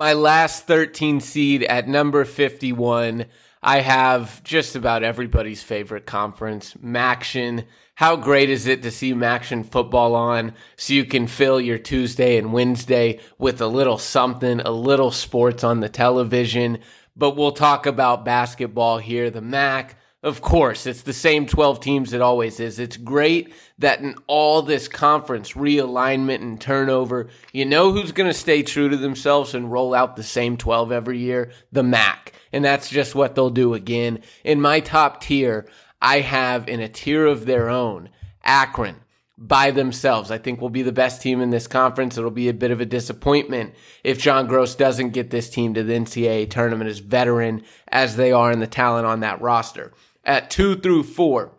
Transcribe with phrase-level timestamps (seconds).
[0.00, 3.26] My last 13 seed at number 51,
[3.62, 7.66] I have just about everybody's favorite conference, MACtion.
[7.96, 12.38] How great is it to see MACtion football on so you can fill your Tuesday
[12.38, 16.78] and Wednesday with a little something, a little sports on the television.
[17.14, 19.28] But we'll talk about basketball here.
[19.28, 22.78] The MAC, of course, it's the same 12 teams it always is.
[22.78, 28.38] It's great that in all this conference realignment and turnover, you know who's going to
[28.38, 31.52] stay true to themselves and roll out the same 12 every year?
[31.72, 32.34] The MAC.
[32.52, 34.20] And that's just what they'll do again.
[34.44, 35.66] In my top tier,
[36.02, 38.10] I have in a tier of their own,
[38.44, 38.96] Akron
[39.38, 40.30] by themselves.
[40.30, 42.18] I think will be the best team in this conference.
[42.18, 45.82] It'll be a bit of a disappointment if John Groce doesn't get this team to
[45.82, 50.50] the NCAA tournament as veteran as they are in the talent on that roster at
[50.50, 51.52] two through four,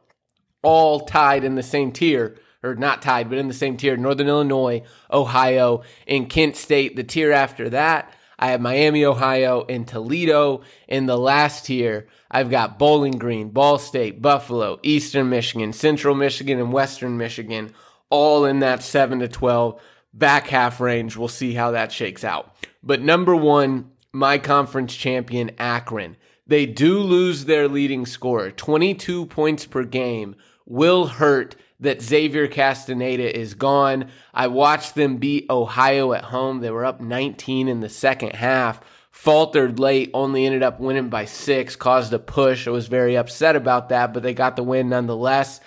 [0.61, 4.27] all tied in the same tier, or not tied, but in the same tier Northern
[4.27, 6.95] Illinois, Ohio, and Kent State.
[6.95, 10.61] The tier after that, I have Miami, Ohio, and Toledo.
[10.87, 16.59] In the last tier, I've got Bowling Green, Ball State, Buffalo, Eastern Michigan, Central Michigan,
[16.59, 17.73] and Western Michigan,
[18.09, 19.81] all in that 7 to 12
[20.13, 21.17] back half range.
[21.17, 22.55] We'll see how that shakes out.
[22.83, 26.17] But number one, my conference champion, Akron.
[26.47, 28.51] They do lose their leading scorer.
[28.51, 34.09] 22 points per game will hurt that Xavier Castaneda is gone.
[34.33, 36.59] I watched them beat Ohio at home.
[36.59, 41.25] They were up 19 in the second half, faltered late, only ended up winning by
[41.25, 42.67] six, caused a push.
[42.67, 45.59] I was very upset about that, but they got the win nonetheless.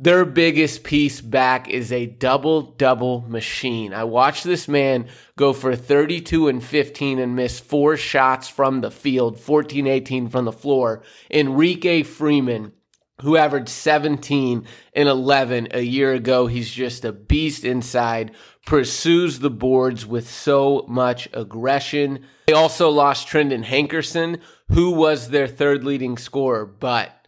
[0.00, 3.92] Their biggest piece back is a double double machine.
[3.92, 8.92] I watched this man go for 32 and 15 and miss four shots from the
[8.92, 11.02] field, 14 18 from the floor.
[11.28, 12.74] Enrique Freeman,
[13.22, 18.30] who averaged 17 and 11 a year ago, he's just a beast inside,
[18.66, 22.24] pursues the boards with so much aggression.
[22.46, 24.38] They also lost Trendon Hankerson,
[24.68, 27.18] who was their third leading scorer, but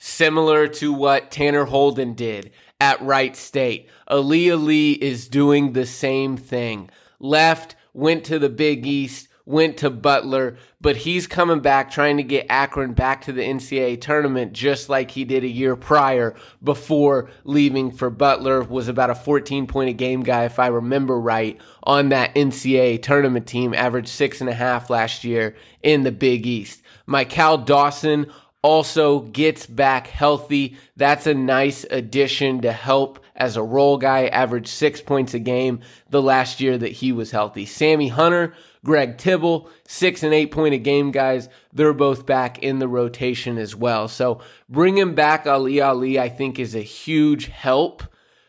[0.00, 2.50] similar to what Tanner Holden did
[2.80, 3.88] at Wright State.
[4.06, 6.90] Ali Ali is doing the same thing.
[7.18, 12.22] Left, went to the Big East, went to Butler, but he's coming back trying to
[12.22, 17.30] get Akron back to the NCAA tournament just like he did a year prior before
[17.44, 18.62] leaving for Butler.
[18.62, 23.02] Was about a 14 point a game guy, if I remember right, on that NCAA
[23.02, 26.82] tournament team, averaged six and a half last year in the Big East.
[27.08, 28.30] Mikal Dawson
[28.62, 30.76] also gets back healthy.
[30.96, 35.80] That's a nice addition to help as a role guy, averaged six points a game
[36.10, 37.66] the last year that he was healthy.
[37.66, 38.54] Sammy Hunter,
[38.84, 41.48] Greg Tribble, six and eight point a game guys.
[41.72, 44.08] They're both back in the rotation as well.
[44.08, 48.02] So bringing back Ali Ali, I think, is a huge help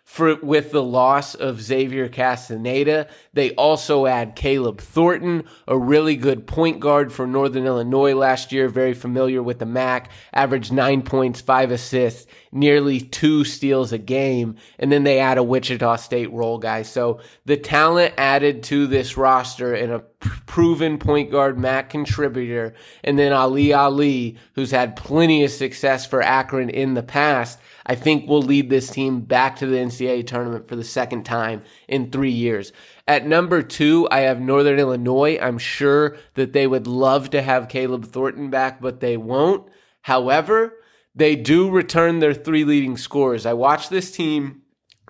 [0.09, 3.07] for with the loss of Xavier Castaneda.
[3.33, 8.69] They also add Caleb Thornton, a really good point guard for Northern Illinois last year,
[8.69, 14.55] very familiar with the MAC, averaged nine points, five assists, nearly two steals a game.
[14.79, 16.81] And then they add a Wichita State role guy.
[16.81, 19.99] So the talent added to this roster and a
[20.47, 26.23] proven point guard MAC contributor, and then Ali Ali, who's had plenty of success for
[26.23, 27.59] Akron in the past
[27.89, 31.63] I think will lead this team back to the NCAA tournament for the second time
[31.87, 32.71] in three years.
[33.07, 35.39] At number two, I have Northern Illinois.
[35.41, 39.67] I'm sure that they would love to have Caleb Thornton back, but they won't.
[40.03, 40.75] However,
[41.15, 43.47] they do return their three leading scorers.
[43.47, 44.61] I watched this team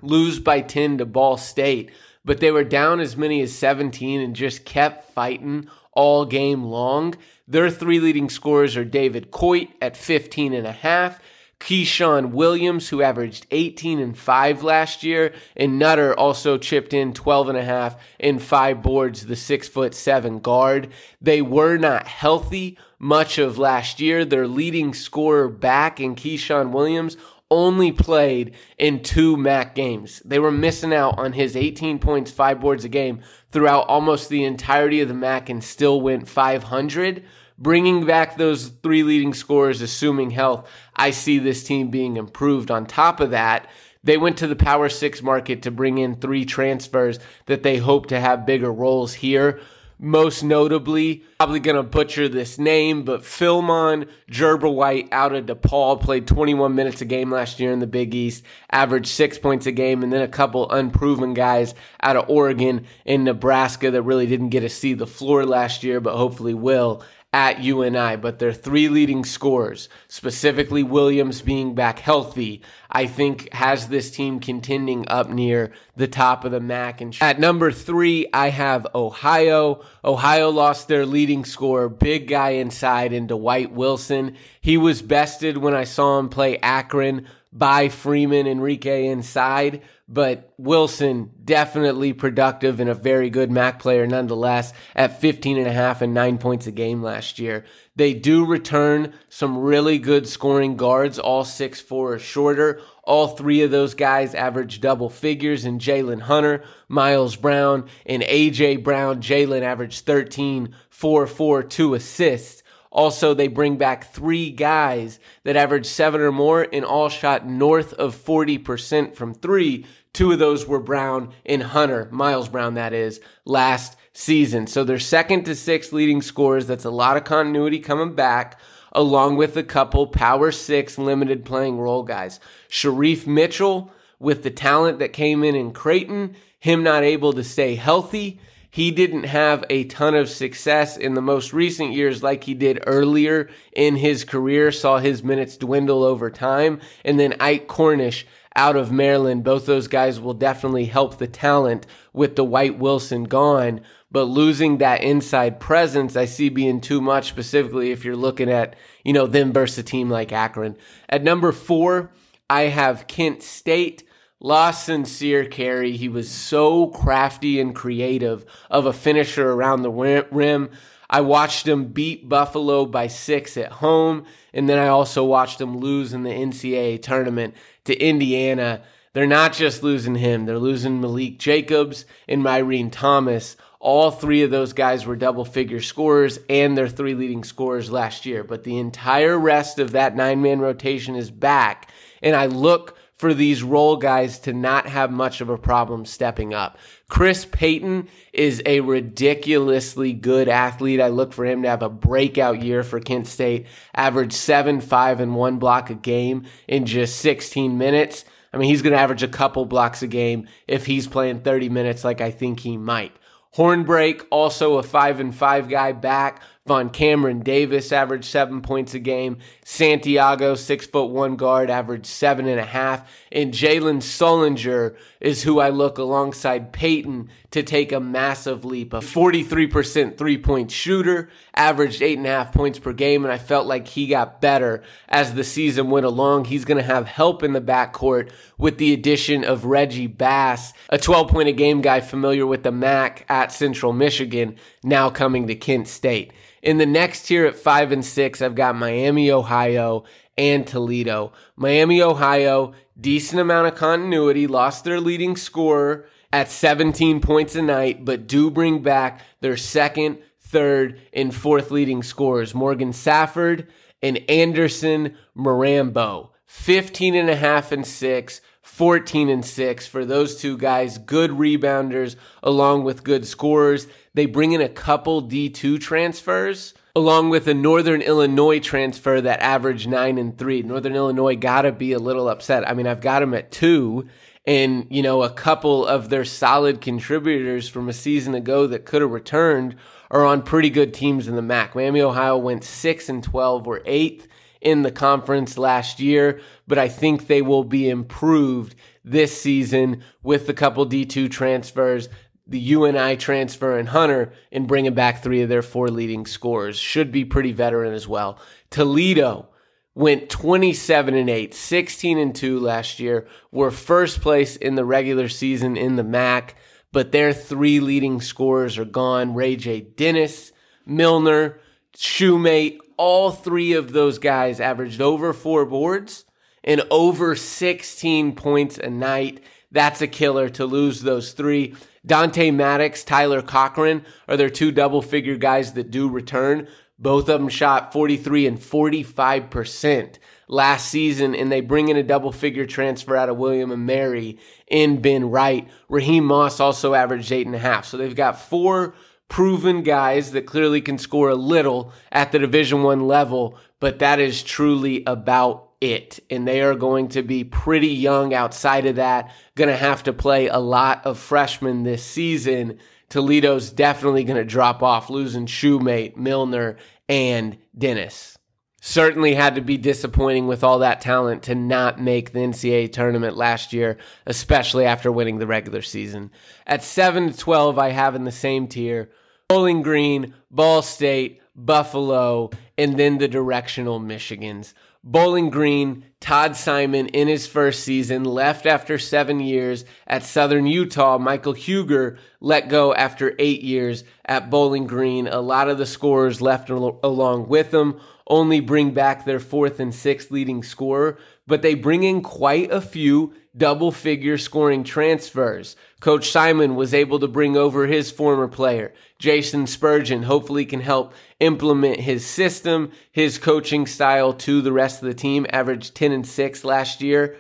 [0.02, 1.92] lose by 10 to Ball State,
[2.24, 7.16] but they were down as many as 17 and just kept fighting all game long.
[7.46, 11.20] Their three leading scorers are David Coit at 15 and a half
[11.60, 17.50] Keyshawn Williams, who averaged 18 and 5 last year, and Nutter also chipped in 12
[17.50, 20.90] and a half and five boards, the six foot seven guard.
[21.22, 24.24] They were not healthy much of last year.
[24.24, 27.18] Their leading scorer back in Keyshawn Williams
[27.52, 30.22] only played in two MAC games.
[30.24, 33.22] They were missing out on his 18 points, five boards a game
[33.52, 37.24] throughout almost the entirety of the MAC and still went 500
[37.60, 42.72] bringing back those three leading scorers, assuming health, I see this team being improved.
[42.72, 43.70] On top of that,
[44.04, 48.08] they went to the Power Six market to bring in three transfers that they hope
[48.08, 49.60] to have bigger roles here.
[50.02, 56.26] Most notably, probably going to butcher this name, but Philmon Gebrewhit out of DePaul played
[56.26, 60.02] 21 minutes a game last year in the Big East, averaged six points a game,
[60.02, 64.62] and then a couple unproven guys out of Oregon and Nebraska that really didn't get
[64.62, 69.24] to see the floor last year, but hopefully will at UNI, but their three leading
[69.24, 76.08] scorers, specifically Williams being back healthy, I think has this team contending up near the
[76.08, 77.02] top of the MAC.
[77.02, 79.86] And at number three, I have Ohio.
[80.04, 84.36] Ohio lost their leading scorer, big guy inside, into Dwight Wilson.
[84.60, 89.82] He was bested when I saw him play Akron by Freeman Enrique inside,
[90.12, 95.72] but Wilson definitely productive and a very good MAC player nonetheless at 15 and a
[95.72, 97.64] half and nine points a game last year.
[97.96, 102.82] They do return some really good scoring guards, all six four or shorter.
[103.04, 108.84] All three of those guys average double figures in Jalen Hunter, Miles Brown, and AJ
[108.84, 109.22] Brown.
[109.22, 112.64] Jalen averaged 13, 4, 4, 2 assists.
[112.92, 117.94] Also, they bring back three guys that average seven or more and all shot north
[117.94, 119.86] of 40% from three.
[120.14, 124.68] Two of those were Brown and Hunter, Miles Brown, that is, last season.
[124.68, 126.68] So they're second to six leading scorers.
[126.68, 128.60] That's a lot of continuity coming back,
[128.92, 132.40] along with a couple power six limited playing role guys.
[132.68, 137.76] Sharif Mitchell, with the talent that came in in Creighton, him not able to stay
[137.76, 138.40] healthy
[138.72, 142.84] he didn't have a ton of success in the most recent years like he did
[142.86, 146.80] earlier in his career, saw his minutes dwindle over time.
[147.04, 151.86] And then Ike Cornish out of Maryland, both those guys will definitely help the talent
[152.14, 153.82] with the Dwight Wilson gone.
[154.12, 158.76] But losing that inside presence, I see being too much, specifically if you're looking at,
[159.04, 160.78] you know, them versus a team like Akron.
[161.08, 162.12] At number four,
[162.50, 164.04] I have Kent State.
[164.42, 165.98] Lost Sincere Carry.
[165.98, 170.70] He was so crafty and creative of a finisher around the rim.
[171.10, 174.24] I watched him beat Buffalo by six at home,
[174.54, 177.56] and then I also watched him lose in the NCAA tournament
[177.90, 178.84] to Indiana.
[179.14, 183.58] They're not just losing him, they're losing Malique Jacobs and Miryne Thomas.
[183.80, 188.26] All three of those guys were double figure scorers and their three leading scorers last
[188.26, 188.44] year.
[188.44, 191.90] But the entire rest of that nine man rotation is back.
[192.22, 196.54] And I look for these role guys to not have much of a problem stepping
[196.54, 196.78] up.
[197.10, 201.02] Chris Payton is a ridiculously good athlete.
[201.02, 205.20] I look for him to have a breakout year for Kent State, average seven, five,
[205.20, 208.24] and one block a game in just 16 minutes.
[208.54, 211.68] I mean, he's going to average a couple blocks a game if he's playing 30
[211.68, 213.12] minutes like I think he might.
[213.56, 219.40] Hornbeak, also a five and five guy back VonCameron Davis averaged seven points a game.
[219.66, 223.10] Santiago, six foot one guard, averaged seven and a half.
[223.32, 228.94] And Jalen Sullinger is who I look alongside Payton to take a massive leap.
[228.94, 233.26] A 43% three point shooter, averaged eight and a half points per game.
[233.26, 236.46] And I felt like he got better as the season went along.
[236.46, 238.30] He's going to have help in the backcourt
[238.60, 242.72] with the addition of Reggie Bass, a 12 point a game guy familiar with the
[242.72, 246.32] MAC at Central Michigan, now coming to Kent State.
[246.62, 250.04] In the next tier at five and six, I've got Miami, Ohio,
[250.38, 251.34] and Toledo.
[251.56, 258.06] Miami, Ohio, decent amount of continuity, lost their leading scorer at 17 points a night,
[258.06, 263.68] but do bring back their second, third, and fourth leading scorers, Morgan Safford
[264.02, 266.30] and Anderson Mirambeaux.
[266.46, 272.16] 15 and a half and six, 14 and 6 for those two guys, good rebounders
[272.42, 273.88] along with good scorers.
[274.14, 279.88] They bring in a couple D2 transfers along with a Northern Illinois transfer that averaged
[279.88, 280.64] 9 and 3.
[280.64, 282.68] Northern Illinois got to be a little upset.
[282.68, 284.08] I mean, I've got them at 2
[284.46, 289.02] and, you know, a couple of their solid contributors from a season ago that could
[289.02, 289.76] have returned
[290.10, 291.76] are on pretty good teams in the MAC.
[291.76, 294.28] Miami, Ohio went 6 and 12 or 8th
[294.60, 300.50] in the conference last year, but I think they will be improved this season with
[300.50, 302.10] a couple D2 transfers,
[302.50, 306.78] the UNI transfer and Hunter, and bringing back three of their four leading scorers.
[306.78, 308.40] Should be pretty veteran as well.
[308.70, 309.50] Toledo
[309.96, 315.28] went 27 and 8, 16 and 2 last year, were first place in the regular
[315.28, 316.56] season in the MAC,
[316.92, 319.36] but their three leading scorers are gone.
[319.36, 319.82] Ray J.
[319.82, 320.52] Dennis,
[320.86, 321.60] Millner,
[321.96, 326.26] Shumate, all three of those guys averaged over four boards
[326.64, 329.44] and over 16 points a night.
[329.72, 331.76] That's a killer to lose those three.
[332.06, 336.68] Dante Maddox, Tyler Cochran are their two double figure guys that do return.
[336.98, 340.18] Both of them shot 43 and 45%
[340.50, 344.38] last season, and they bring in a double figure transfer out of William and Mary
[344.68, 345.68] in Ben Wright.
[345.88, 347.86] Raheem Moss also averaged eight and a half.
[347.86, 348.96] So they've got four
[349.30, 354.20] proven guys that clearly can score a little at the division 1 level, but that
[354.20, 356.20] is truly about it.
[356.30, 360.14] And they are going to be pretty young outside of that, going to have to
[360.14, 366.16] play a lot of freshmen this season Toledo's definitely going to drop off, losing Shumate,
[366.16, 368.38] Millner, and Dennis.
[368.82, 373.36] Certainly had to be disappointing with all that talent to not make the NCAA tournament
[373.36, 376.32] last year, especially after winning the regular season.
[376.66, 379.10] At 7 to 12, I have in the same tier
[379.50, 384.74] Bowling Green, Ball State, Buffalo, and then the directional Michigans.
[385.04, 391.18] Bowling Green, Todd Simon in his first season left after seven years at Southern Utah.
[391.18, 395.28] Michael Huger let go after eight years at Bowling Green.
[395.28, 399.80] A lot of the scorers left al- along with them only bring back their fourth
[399.80, 405.76] and sixth leading scorer, but they bring in quite a few double figure scoring transfers.
[406.00, 411.14] Coach Simon was able to bring over his former player, Jason Spurgeon, hopefully can help
[411.40, 416.26] implement his system, his coaching style to the rest of the team, averaged 10 and
[416.26, 417.38] 6 last year.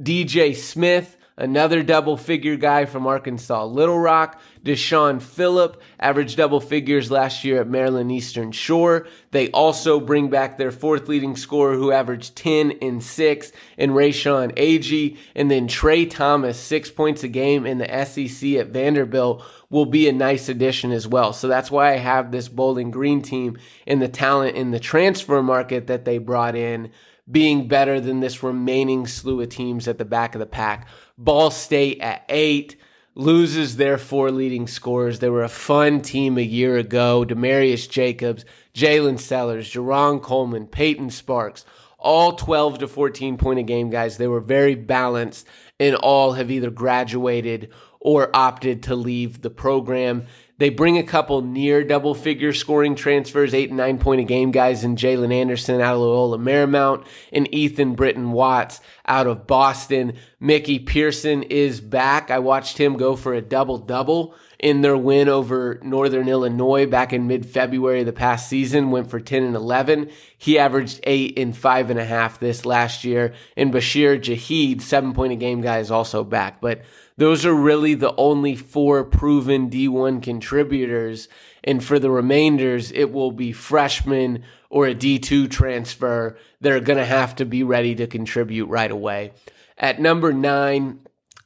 [0.00, 4.40] DJ Smith, another double figure guy from Arkansas Little Rock.
[4.62, 9.06] Deshaun Phillip averaged double figures last year at Maryland Eastern Shore.
[9.30, 14.54] They also bring back their fourth leading scorer who averaged 10 and 6 in Rayshawn
[14.56, 15.16] Agee.
[15.34, 20.08] And then Trey Thomas, six points a game in the SEC at Vanderbilt will be
[20.08, 21.32] a nice addition as well.
[21.32, 23.56] So that's why I have this Bowling Green team
[23.86, 26.90] and the talent in the transfer market that they brought in
[27.30, 30.88] being better than this remaining slew of teams at the back of the pack.
[31.16, 32.76] Ball State at eight
[33.14, 35.18] loses their four leading scorers.
[35.18, 37.24] They were a fun team a year ago.
[37.24, 38.44] Demarius Jacobs,
[38.74, 41.64] Jalen Sellers, Jarron Coleman, Payton Sparks,
[41.98, 44.16] all 12 to 14 point a game guys.
[44.16, 45.46] They were very balanced
[45.78, 47.70] and all have either graduated
[48.00, 50.26] or opted to leave the program.
[50.60, 54.50] They bring a couple near double figure scoring transfers, eight and nine point a game
[54.50, 60.18] guys in Jalen Anderson out of Loyola Marymount and Ethan Britton Watts out of Boston.
[60.38, 62.30] Mickey Pearson is back.
[62.30, 67.14] I watched him go for a double double in their win over Northern Illinois back
[67.14, 70.10] in mid February of the past season, went for 10 and 11.
[70.36, 73.32] He averaged eight and five and a half this last year.
[73.56, 76.60] And Basheer Jihad, seven point a game guy, is also back.
[76.60, 76.82] But
[77.20, 81.28] those are really the only four proven D1 contributors.
[81.62, 86.96] And for the remainders, it will be freshmen or a D2 transfer that are going
[86.96, 89.32] to have to be ready to contribute right away.
[89.76, 91.00] At number nine,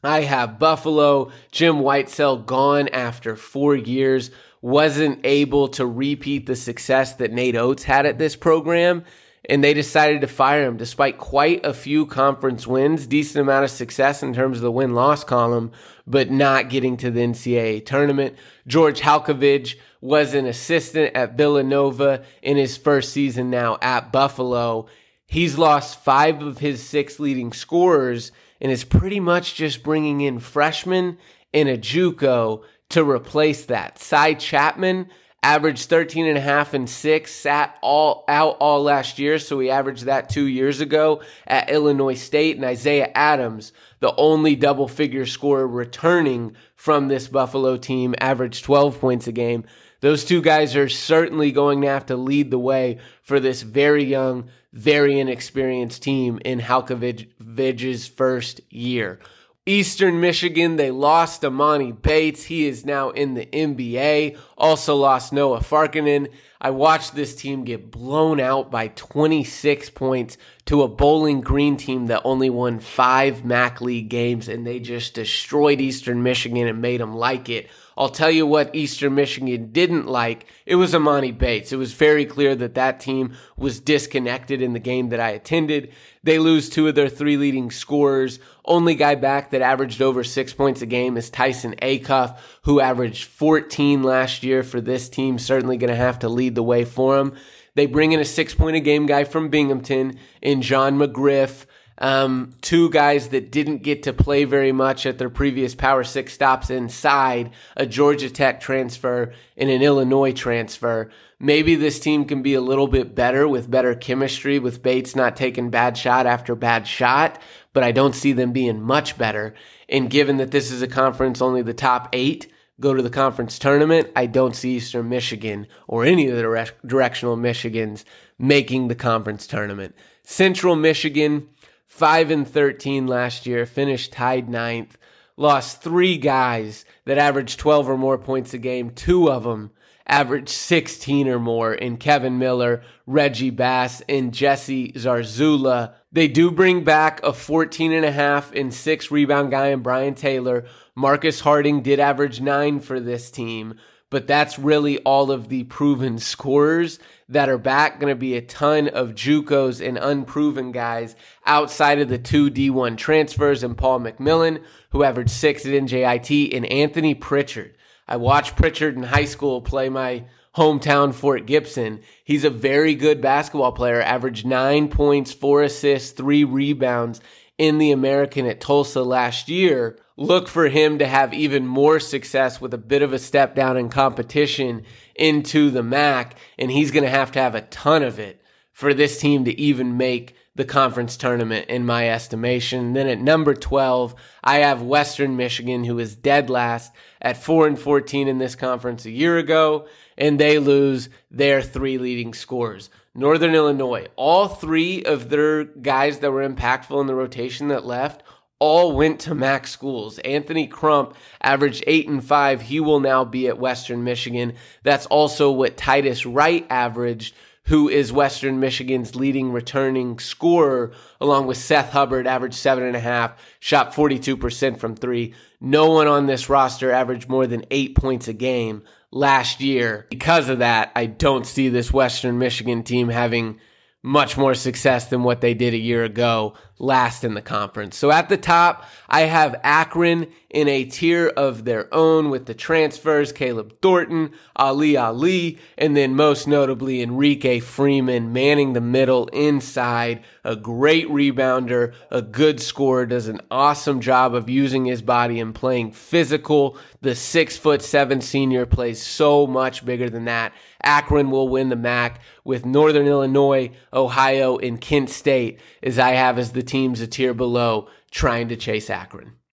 [0.04, 1.33] I have Buffalo.
[1.50, 4.31] Jim Whitesell gone after four years,
[4.62, 9.02] wasn't able to repeat the success that Nate Oats had at this program
[9.49, 13.71] and they decided to fire him despite quite a few conference wins, decent amount of
[13.71, 15.71] success in terms of the win loss column,
[16.07, 18.37] but not getting to the NCAA tournament.
[18.67, 24.87] George Halcovage was an assistant at Villanova in his first season now at Buffalo.
[25.27, 30.39] He's lost five of his six leading scorers and is pretty much just bringing in
[30.39, 31.19] freshmen
[31.53, 33.99] and a Juco to replace that.
[33.99, 35.09] Sy Chatman
[35.45, 39.39] averaged 13 and a half and six, sat all out all last year.
[39.39, 44.57] So we averaged that two years ago at Illinois State and Isaiah Adams, the only
[44.57, 49.65] double figure scorer returning from this Buffalo team, averaged 12 points a game.
[50.01, 54.05] Those two guys are certainly going to have to lead the way for this very
[54.05, 59.21] young, very inexperienced team in Halcovage's first year.
[59.66, 62.44] Eastern Michigan, they lost Emoni Bates.
[62.44, 64.37] He is now in the NBA.
[64.59, 66.28] Also lost Noah Farrakhan.
[66.61, 72.06] I watched this team get blown out by 26 points to a Bowling Green team
[72.06, 77.00] that only won five MAC League games, and they just destroyed Eastern Michigan and made
[77.00, 77.71] them like it.
[77.97, 80.47] I'll tell you what Eastern Michigan didn't like.
[80.67, 81.73] It was Emoni Bates.
[81.73, 85.93] It was very clear that that team was disconnected in the game that I attended.
[86.23, 88.41] They lose two of their three leading scorers.
[88.65, 93.25] Only guy back that averaged over six points a game is Tyson Acuff, who averaged
[93.25, 95.39] 14 last year for this team.
[95.39, 97.35] Certainly going to have to lead the way for him.
[97.75, 101.67] They bring in a six point a game guy from Binghamton in John McGriff.
[101.99, 106.33] Um, two guys that didn't get to play very much at their previous Power Six
[106.33, 111.11] stops inside a Georgia Tech transfer and an Illinois transfer.
[111.39, 115.37] Maybe this team can be a little bit better with better chemistry, with Bates not
[115.37, 117.41] taking bad shot after bad shot,
[117.73, 119.55] but I don't see them being much better.
[119.89, 123.59] And given that this is a conference, only the top eight go to the conference
[123.59, 128.05] tournament, I don't see Eastern Michigan or any of the directional Michigans
[128.39, 129.95] making the conference tournament.
[130.25, 131.49] Central Michigan,
[131.87, 134.99] 5 and 13 last year, finished tied ninth,
[135.37, 139.71] lost three guys that averaged 12 or more points a game, two of them
[140.07, 145.95] averaged 16 or more in Kevin Miller, Reggie Bass, and Jesse Zarzuela.
[146.12, 150.14] They do bring back a 14 and a half and six rebound guy in Brian
[150.14, 150.67] Taylor.
[150.95, 153.75] Marcus Harding did average nine for this team,
[154.14, 157.99] but that's really all of the proven scorers that are back.
[157.99, 162.97] Going to be a ton of JUCOs and unproven guys outside of the two D1
[162.97, 167.76] transfers and Paul McMillan, who averaged six at NJIT, and Anthony Pritchard.
[168.06, 171.99] I watched Pritchard in high school play my hometown Fort Gibson.
[172.23, 177.21] He's a very good basketball player, averaged nine points, four assists, three rebounds
[177.59, 179.99] in the American at Tulsa last year.
[180.16, 183.76] Look for him to have even more success with a bit of a step down
[183.76, 184.85] in competition
[185.16, 188.40] into the MAC, and he's going to have to have a ton of it
[188.73, 192.92] for this team to even make the conference tournament in my estimation.
[192.92, 197.78] Then at number 12, I have Western Michigan who is dead last at 4 and
[197.78, 202.88] 14 in this conference a year ago and they lose their three leading scorers.
[203.16, 208.23] Northern Illinois, all three of their guys that were impactful in the rotation that left
[208.59, 210.19] all went to MAC schools.
[210.21, 212.63] Anthony Crump averaged eight and five.
[212.63, 214.55] He will now be at Western Michigan.
[214.83, 217.35] That's also what Titus Wright averaged,
[217.65, 223.01] who is Western Michigan's leading returning scorer, along with Seth Hubbard, averaged seven and a
[223.01, 225.35] half, shot 42% from three.
[225.61, 230.07] No one on this roster averaged more than eight points a game last year.
[230.11, 233.59] Because of that, I don't see this Western Michigan team having
[234.03, 237.97] much more success than what they did a year ago, last in the conference.
[237.97, 242.54] So at the top, I have Akron in a tier of their own with the
[242.54, 250.23] transfers, Caleb Thornton, Ali Ali, and then most notably Enrique Freeman manning the middle inside,
[250.45, 255.54] a great rebounder, a good scorer, does an awesome job of using his body and
[255.54, 256.78] playing physical.
[257.00, 260.52] The six foot seven senior plays so much bigger than that
[260.85, 266.38] Akron will win the MAC with Northern Illinois, Ohio, and Kent State, as I have
[266.38, 269.35] as the teams a tier below trying to chase Akron.